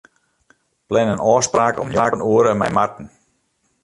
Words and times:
Plan 0.89 1.11
in 1.13 1.23
ôfspraak 1.33 1.75
om 1.81 1.89
njoggen 1.91 2.25
oere 2.31 2.53
mei 2.59 2.71
Marten. 2.77 3.05